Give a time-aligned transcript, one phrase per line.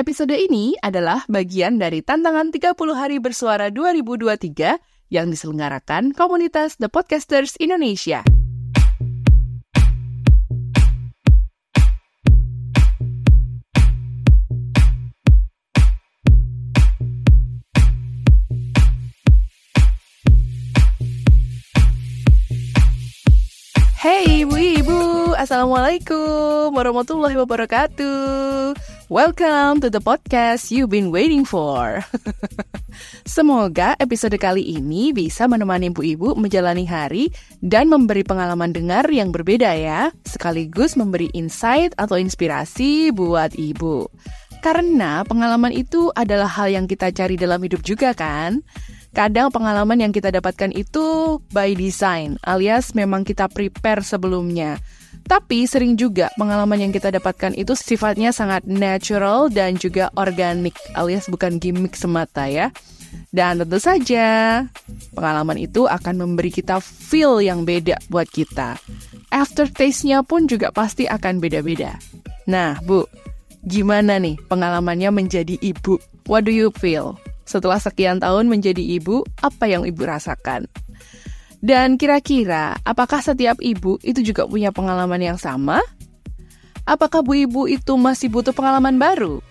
[0.00, 4.80] Episode ini adalah bagian dari tantangan 30 hari bersuara 2023
[5.12, 8.24] yang diselenggarakan komunitas The Podcasters Indonesia.
[24.00, 28.89] Hey ibu-ibu, Assalamualaikum warahmatullahi wabarakatuh.
[29.10, 31.98] Welcome to the podcast you've been waiting for.
[33.26, 39.74] Semoga episode kali ini bisa menemani ibu-ibu menjalani hari dan memberi pengalaman dengar yang berbeda
[39.74, 44.06] ya, sekaligus memberi insight atau inspirasi buat ibu.
[44.62, 48.62] Karena pengalaman itu adalah hal yang kita cari dalam hidup juga kan?
[49.10, 54.78] Kadang pengalaman yang kita dapatkan itu by design, alias memang kita prepare sebelumnya.
[55.30, 61.30] Tapi sering juga pengalaman yang kita dapatkan itu sifatnya sangat natural dan juga organik, alias
[61.30, 62.74] bukan gimmick semata ya.
[63.30, 64.66] Dan tentu saja,
[65.14, 68.74] pengalaman itu akan memberi kita feel yang beda buat kita.
[69.30, 71.94] Aftertaste-nya pun juga pasti akan beda-beda.
[72.50, 73.06] Nah, Bu,
[73.62, 76.02] gimana nih pengalamannya menjadi ibu?
[76.26, 77.14] What do you feel?
[77.46, 80.66] Setelah sekian tahun menjadi ibu, apa yang ibu rasakan?
[81.60, 85.84] Dan kira-kira, apakah setiap ibu itu juga punya pengalaman yang sama?
[86.88, 89.44] Apakah bu ibu itu masih butuh pengalaman baru?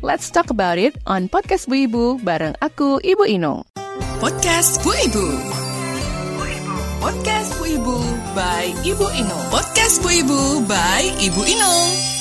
[0.00, 3.66] Let's talk about it on Podcast Bu Ibu bareng aku, Ibu Inung.
[4.22, 5.26] Podcast Bu Ibu.
[7.02, 7.96] Podcast Bu Ibu
[8.34, 9.46] by Ibu Inung.
[9.50, 12.17] Podcast Bu Ibu by Ibu Inung.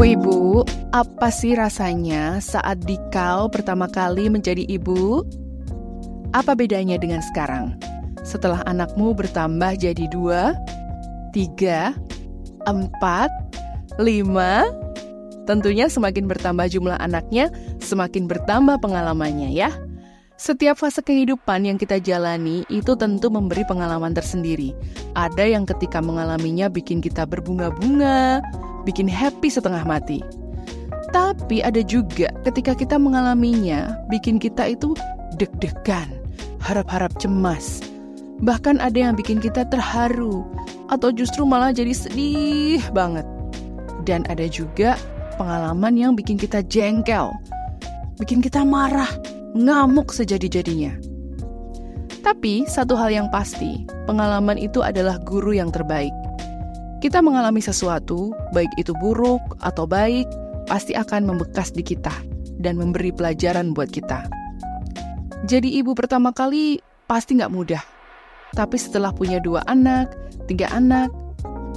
[0.00, 0.64] Bu Ibu,
[0.96, 5.28] apa sih rasanya saat dikau pertama kali menjadi ibu?
[6.32, 7.76] Apa bedanya dengan sekarang?
[8.24, 10.56] Setelah anakmu bertambah jadi dua,
[11.36, 11.92] tiga,
[12.64, 13.28] empat,
[14.00, 14.72] lima,
[15.44, 17.52] tentunya semakin bertambah jumlah anaknya,
[17.84, 19.68] semakin bertambah pengalamannya ya.
[20.40, 24.72] Setiap fase kehidupan yang kita jalani itu tentu memberi pengalaman tersendiri.
[25.12, 28.40] Ada yang ketika mengalaminya bikin kita berbunga-bunga,
[28.84, 30.24] bikin happy setengah mati.
[31.10, 34.94] Tapi ada juga ketika kita mengalaminya, bikin kita itu
[35.34, 36.06] deg-degan,
[36.62, 37.82] harap-harap cemas.
[38.40, 40.46] Bahkan ada yang bikin kita terharu,
[40.88, 43.26] atau justru malah jadi sedih banget.
[44.06, 44.94] Dan ada juga
[45.34, 47.34] pengalaman yang bikin kita jengkel,
[48.22, 49.10] bikin kita marah,
[49.58, 50.94] ngamuk sejadi-jadinya.
[52.20, 56.12] Tapi satu hal yang pasti, pengalaman itu adalah guru yang terbaik.
[57.00, 60.28] Kita mengalami sesuatu, baik itu buruk atau baik,
[60.68, 62.12] pasti akan membekas di kita
[62.60, 64.28] dan memberi pelajaran buat kita.
[65.48, 66.76] Jadi ibu pertama kali
[67.08, 67.80] pasti nggak mudah.
[68.52, 70.12] Tapi setelah punya dua anak,
[70.44, 71.08] tiga anak,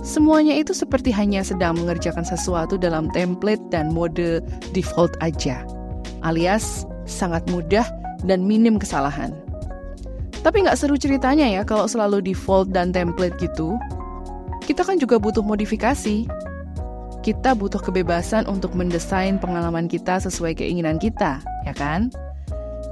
[0.04, 4.44] semuanya itu seperti hanya sedang mengerjakan sesuatu dalam template dan mode
[4.76, 5.64] default aja.
[6.28, 7.88] Alias sangat mudah
[8.28, 9.32] dan minim kesalahan.
[10.44, 13.80] Tapi nggak seru ceritanya ya kalau selalu default dan template gitu.
[14.64, 16.24] Kita kan juga butuh modifikasi.
[17.24, 22.12] Kita butuh kebebasan untuk mendesain pengalaman kita sesuai keinginan kita, ya kan?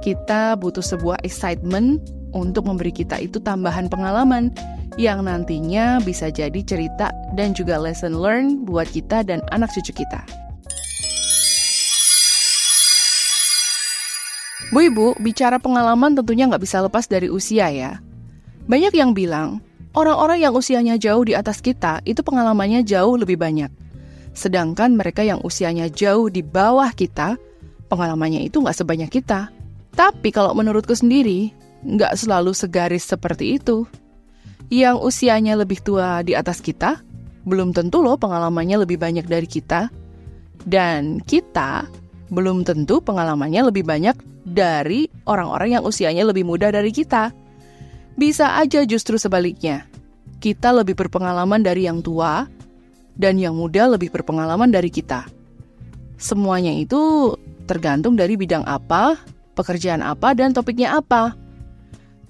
[0.04, 2.00] Kita butuh sebuah excitement
[2.32, 4.52] untuk memberi kita itu tambahan pengalaman
[5.00, 10.20] yang nantinya bisa jadi cerita dan juga lesson learn buat kita dan anak cucu kita.
[14.72, 18.00] Bu Ibu, bicara pengalaman tentunya nggak bisa lepas dari usia ya.
[18.64, 19.60] Banyak yang bilang,
[19.92, 23.72] orang-orang yang usianya jauh di atas kita itu pengalamannya jauh lebih banyak.
[24.32, 27.36] Sedangkan mereka yang usianya jauh di bawah kita,
[27.92, 29.52] pengalamannya itu nggak sebanyak kita.
[29.92, 31.52] Tapi kalau menurutku sendiri,
[31.84, 33.84] nggak selalu segaris seperti itu.
[34.72, 37.04] Yang usianya lebih tua di atas kita,
[37.44, 39.92] belum tentu loh pengalamannya lebih banyak dari kita.
[40.64, 41.84] Dan kita
[42.32, 44.16] belum tentu pengalamannya lebih banyak
[44.48, 47.41] dari orang-orang yang usianya lebih muda dari kita.
[48.16, 49.88] Bisa aja justru sebaliknya.
[50.42, 52.44] Kita lebih berpengalaman dari yang tua,
[53.16, 55.28] dan yang muda lebih berpengalaman dari kita.
[56.16, 57.34] Semuanya itu
[57.66, 59.20] tergantung dari bidang apa,
[59.54, 61.34] pekerjaan apa, dan topiknya apa.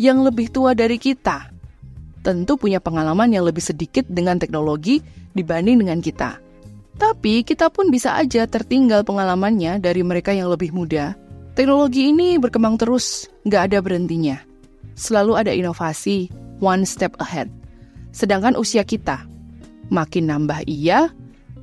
[0.00, 1.52] Yang lebih tua dari kita
[2.22, 5.02] tentu punya pengalaman yang lebih sedikit dengan teknologi
[5.34, 6.38] dibanding dengan kita.
[6.96, 11.18] Tapi kita pun bisa aja tertinggal pengalamannya dari mereka yang lebih muda.
[11.58, 14.51] Teknologi ini berkembang terus, nggak ada berhentinya.
[14.94, 16.28] Selalu ada inovasi,
[16.60, 17.48] one step ahead.
[18.12, 19.24] Sedangkan usia kita,
[19.88, 21.08] makin nambah iya,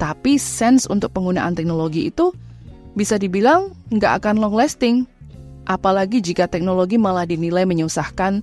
[0.02, 2.34] tapi sense untuk penggunaan teknologi itu
[2.98, 5.06] bisa dibilang nggak akan long lasting.
[5.70, 8.42] Apalagi jika teknologi malah dinilai menyusahkan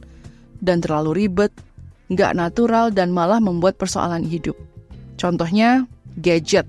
[0.62, 1.50] dan terlalu ribet,
[2.06, 4.54] nggak natural dan malah membuat persoalan hidup.
[5.18, 5.88] Contohnya,
[6.22, 6.68] gadget.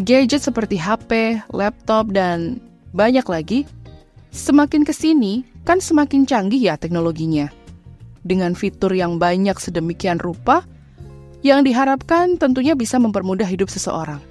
[0.00, 2.58] Gadget seperti HP, laptop, dan
[2.96, 3.68] banyak lagi.
[4.32, 7.50] Semakin ke sini, kan semakin canggih ya teknologinya.
[8.22, 10.62] Dengan fitur yang banyak sedemikian rupa,
[11.42, 14.22] yang diharapkan tentunya bisa mempermudah hidup seseorang.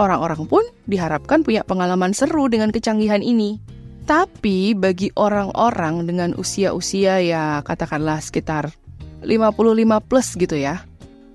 [0.00, 3.62] Orang-orang pun diharapkan punya pengalaman seru dengan kecanggihan ini.
[4.08, 8.74] Tapi bagi orang-orang dengan usia-usia ya katakanlah sekitar
[9.22, 10.82] 55 plus gitu ya,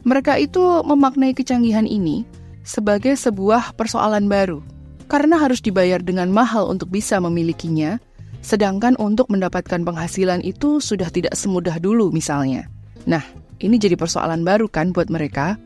[0.03, 2.27] mereka itu memaknai kecanggihan ini
[2.65, 4.59] sebagai sebuah persoalan baru.
[5.05, 8.01] Karena harus dibayar dengan mahal untuk bisa memilikinya,
[8.45, 12.69] sedangkan untuk mendapatkan penghasilan itu sudah tidak semudah dulu misalnya.
[13.09, 13.25] Nah,
[13.57, 15.57] ini jadi persoalan baru kan buat mereka,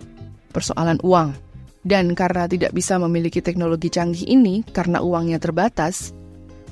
[0.56, 1.36] persoalan uang.
[1.84, 6.16] Dan karena tidak bisa memiliki teknologi canggih ini karena uangnya terbatas,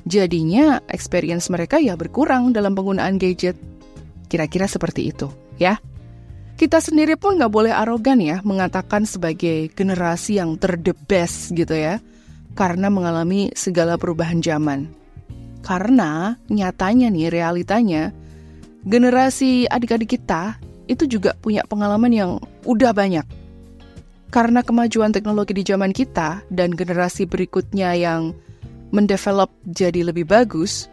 [0.08, 3.56] jadinya experience mereka ya berkurang dalam penggunaan gadget.
[4.28, 5.28] Kira-kira seperti itu,
[5.60, 5.76] ya.
[6.58, 12.04] Kita sendiri pun nggak boleh arogan ya mengatakan sebagai generasi yang terde best gitu ya,
[12.52, 14.92] karena mengalami segala perubahan zaman.
[15.62, 18.14] Karena nyatanya nih, realitanya,
[18.86, 20.56] generasi adik-adik kita
[20.88, 22.30] itu juga punya pengalaman yang
[22.64, 23.26] udah banyak.
[24.28, 28.36] Karena kemajuan teknologi di zaman kita dan generasi berikutnya yang
[28.92, 30.88] mendevelop jadi lebih bagus,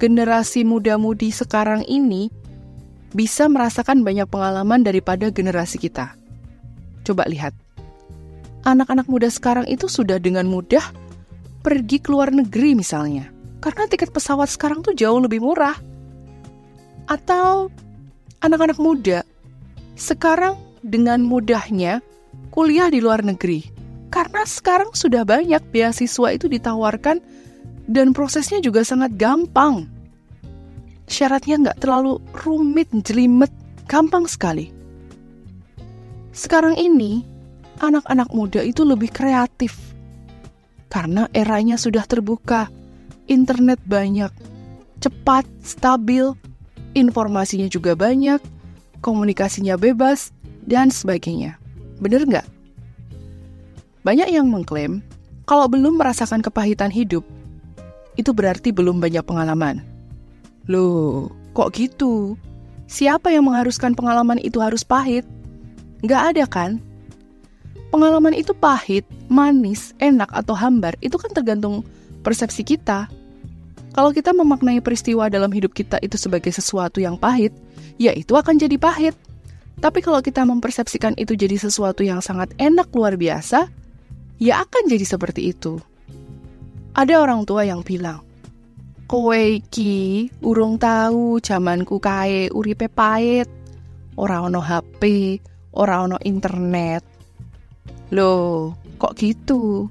[0.00, 2.28] generasi muda-mudi sekarang ini
[3.16, 6.16] bisa merasakan banyak pengalaman daripada generasi kita.
[7.04, 7.56] Coba lihat,
[8.68, 10.84] anak-anak muda sekarang itu sudah dengan mudah
[11.64, 13.32] pergi ke luar negeri misalnya,
[13.66, 15.74] karena tiket pesawat sekarang tuh jauh lebih murah.
[17.10, 17.74] Atau
[18.38, 19.26] anak-anak muda
[19.98, 20.54] sekarang
[20.86, 21.98] dengan mudahnya
[22.54, 23.66] kuliah di luar negeri.
[24.06, 27.18] Karena sekarang sudah banyak beasiswa itu ditawarkan
[27.90, 29.90] dan prosesnya juga sangat gampang.
[31.10, 33.50] Syaratnya nggak terlalu rumit, jelimet,
[33.90, 34.70] gampang sekali.
[36.30, 37.26] Sekarang ini,
[37.82, 39.74] anak-anak muda itu lebih kreatif.
[40.86, 42.70] Karena eranya sudah terbuka,
[43.26, 44.30] internet banyak,
[45.02, 46.32] cepat, stabil,
[46.96, 48.40] informasinya juga banyak,
[49.04, 50.32] komunikasinya bebas,
[50.66, 51.60] dan sebagainya.
[52.02, 52.46] Bener nggak?
[54.02, 55.02] Banyak yang mengklaim
[55.46, 57.22] kalau belum merasakan kepahitan hidup,
[58.18, 59.78] itu berarti belum banyak pengalaman.
[60.66, 62.34] Loh, kok gitu?
[62.90, 65.22] Siapa yang mengharuskan pengalaman itu harus pahit?
[66.02, 66.82] Nggak ada kan?
[67.94, 71.86] Pengalaman itu pahit, manis, enak, atau hambar, itu kan tergantung
[72.26, 73.06] persepsi kita.
[73.94, 77.54] Kalau kita memaknai peristiwa dalam hidup kita itu sebagai sesuatu yang pahit,
[78.02, 79.14] ya itu akan jadi pahit.
[79.78, 83.70] Tapi kalau kita mempersepsikan itu jadi sesuatu yang sangat enak luar biasa,
[84.42, 85.78] ya akan jadi seperti itu.
[86.98, 88.26] Ada orang tua yang bilang,
[89.06, 93.46] Kowe iki urung tahu zamanku kae uripe pait,
[94.18, 95.38] ora ono HP,
[95.78, 97.06] ora ono internet.
[98.10, 99.86] Loh, kok gitu?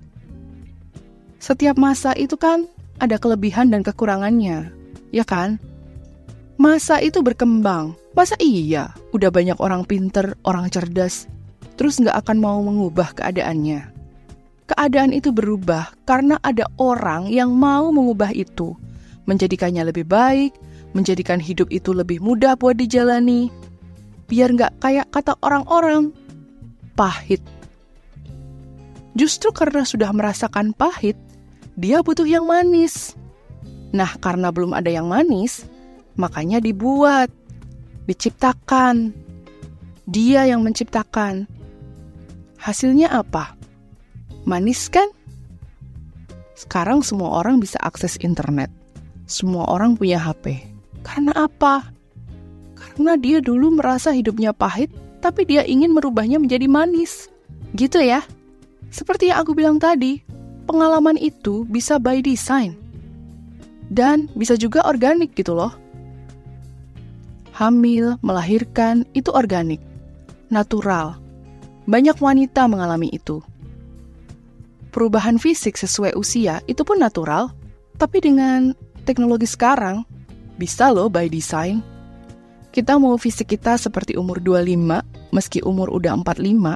[1.46, 2.66] Setiap masa itu kan
[2.98, 4.74] ada kelebihan dan kekurangannya,
[5.14, 5.62] ya kan?
[6.58, 11.28] Masa itu berkembang, Masa iya, udah banyak orang pinter, orang cerdas,
[11.76, 13.92] terus nggak akan mau mengubah keadaannya?
[14.72, 18.72] Keadaan itu berubah karena ada orang yang mau mengubah itu,
[19.28, 20.56] menjadikannya lebih baik,
[20.96, 23.52] menjadikan hidup itu lebih mudah buat dijalani,
[24.32, 26.16] biar nggak kayak kata orang-orang,
[26.96, 27.44] pahit.
[29.12, 31.20] Justru karena sudah merasakan pahit,
[31.75, 33.15] dia butuh yang manis.
[33.91, 35.67] Nah, karena belum ada yang manis,
[36.15, 37.27] makanya dibuat
[38.08, 39.12] diciptakan.
[40.08, 41.50] Dia yang menciptakan.
[42.62, 43.58] Hasilnya apa?
[44.48, 45.10] Manis kan?
[46.55, 48.72] Sekarang semua orang bisa akses internet.
[49.25, 50.62] Semua orang punya HP.
[51.01, 51.91] Karena apa?
[52.77, 57.27] Karena dia dulu merasa hidupnya pahit, tapi dia ingin merubahnya menjadi manis.
[57.74, 58.22] Gitu ya?
[58.94, 60.25] Seperti yang aku bilang tadi,
[60.65, 62.75] pengalaman itu bisa by design.
[63.88, 65.86] Dan bisa juga organik gitu loh
[67.55, 69.79] hamil, melahirkan, itu organik,
[70.51, 71.15] natural.
[71.88, 73.39] Banyak wanita mengalami itu.
[74.91, 77.51] Perubahan fisik sesuai usia itu pun natural,
[77.95, 78.75] tapi dengan
[79.07, 80.03] teknologi sekarang,
[80.60, 81.79] bisa loh by design.
[82.75, 86.75] Kita mau fisik kita seperti umur 25, meski umur udah 45,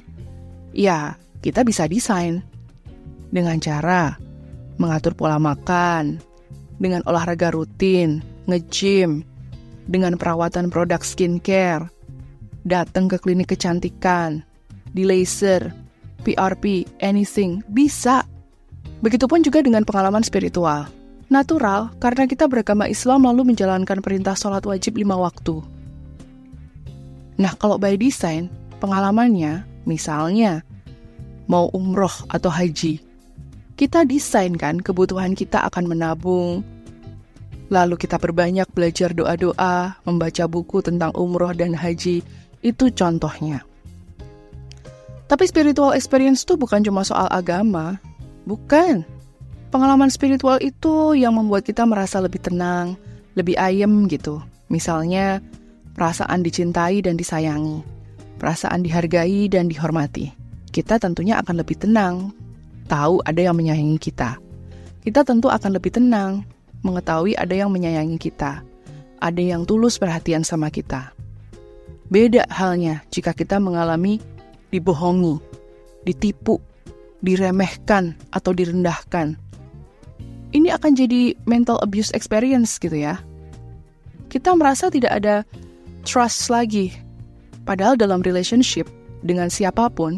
[0.72, 2.40] ya kita bisa desain.
[3.30, 4.18] Dengan cara
[4.80, 6.18] mengatur pola makan,
[6.80, 9.22] dengan olahraga rutin, nge-gym,
[9.86, 11.92] dengan perawatan produk skincare,
[12.64, 14.42] datang ke klinik kecantikan,
[14.96, 15.70] di laser,
[16.24, 18.24] PRP, anything, bisa.
[19.04, 20.88] Begitupun juga dengan pengalaman spiritual.
[21.30, 25.62] Natural karena kita beragama Islam lalu menjalankan perintah sholat wajib lima waktu.
[27.40, 28.50] Nah, kalau by design,
[28.82, 30.66] pengalamannya, misalnya,
[31.46, 33.00] mau umroh atau haji,
[33.80, 36.68] kita desain kan kebutuhan kita akan menabung,
[37.72, 42.20] lalu kita berbanyak belajar doa-doa, membaca buku tentang umroh dan haji,
[42.60, 43.64] itu contohnya.
[45.32, 47.96] Tapi spiritual experience itu bukan cuma soal agama,
[48.44, 49.08] bukan.
[49.70, 53.00] Pengalaman spiritual itu yang membuat kita merasa lebih tenang,
[53.38, 54.44] lebih ayem gitu.
[54.68, 55.40] Misalnya,
[55.94, 57.80] perasaan dicintai dan disayangi,
[58.42, 60.34] perasaan dihargai dan dihormati.
[60.74, 62.34] Kita tentunya akan lebih tenang,
[62.90, 64.42] tahu ada yang menyayangi kita.
[65.06, 66.42] Kita tentu akan lebih tenang,
[66.82, 68.66] mengetahui ada yang menyayangi kita,
[69.22, 71.14] ada yang tulus perhatian sama kita.
[72.10, 74.18] Beda halnya jika kita mengalami
[74.74, 75.38] dibohongi,
[76.10, 76.58] ditipu,
[77.22, 79.38] diremehkan, atau direndahkan
[80.50, 83.22] ini akan jadi mental abuse experience gitu ya.
[84.34, 85.46] Kita merasa tidak ada
[86.06, 86.94] trust lagi.
[87.66, 88.90] Padahal dalam relationship
[89.22, 90.18] dengan siapa pun,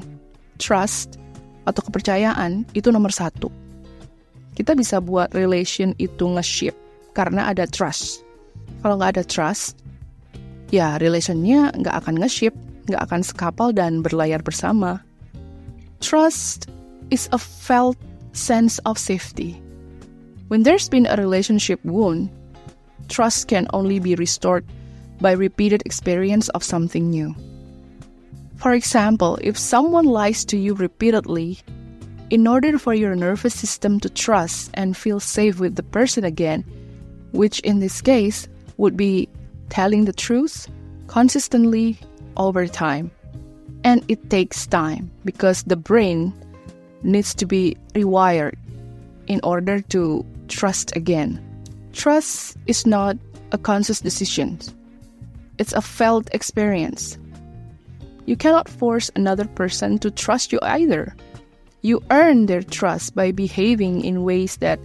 [0.55, 1.19] trust
[1.68, 3.51] atau kepercayaan itu nomor satu.
[4.58, 6.75] Kita bisa buat relation itu nge-ship
[7.15, 8.24] karena ada trust.
[8.84, 9.80] Kalau nggak ada trust,
[10.74, 12.53] ya relationnya nggak akan nge-ship,
[12.89, 15.00] nggak akan sekapal dan berlayar bersama.
[16.01, 16.68] Trust
[17.13, 17.96] is a felt
[18.34, 19.62] sense of safety
[20.51, 22.27] when there's been a relationship wound,
[23.08, 24.65] trust can only be restored
[25.22, 27.34] by repeated experience of something new.
[28.62, 31.58] For example, if someone lies to you repeatedly,
[32.30, 36.63] in order for your nervous system to trust and feel safe with the person again,
[37.32, 39.27] which in this case would be
[39.70, 40.70] telling the truth
[41.08, 41.98] consistently
[42.38, 43.10] over time.
[43.84, 46.32] And it takes time because the brain
[47.01, 48.53] needs to be rewired
[49.25, 51.41] in order to trust again.
[51.94, 53.18] Trust is not
[53.51, 54.60] a conscious decision,
[55.58, 57.18] it's a felt experience.
[58.31, 61.11] You cannot force another person to trust you either.
[61.83, 64.79] You earn their trust by behaving in ways that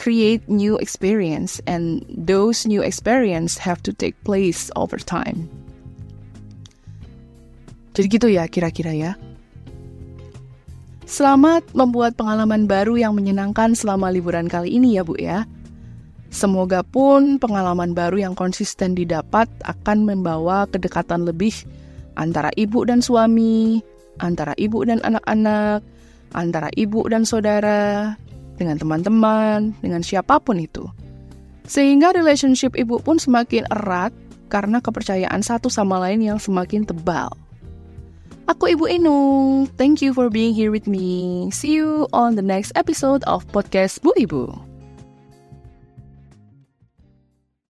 [0.00, 5.44] create new experience and those new experience have to take place over time.
[7.92, 9.12] Jadi gitu ya kira-kira ya.
[11.04, 15.44] Selamat membuat pengalaman baru yang menyenangkan selama liburan kali ini ya Bu ya.
[16.32, 21.52] Semoga pun pengalaman baru yang konsisten didapat akan membawa kedekatan lebih
[22.14, 23.82] antara ibu dan suami,
[24.22, 25.82] antara ibu dan anak-anak,
[26.34, 28.14] antara ibu dan saudara,
[28.58, 30.86] dengan teman-teman, dengan siapa pun itu.
[31.64, 34.12] Sehingga relationship ibu pun semakin erat
[34.52, 37.32] karena kepercayaan satu sama lain yang semakin tebal.
[38.44, 39.64] Aku Ibu Enung.
[39.80, 41.48] Thank you for being here with me.
[41.48, 44.73] See you on the next episode of podcast Bu Ibu.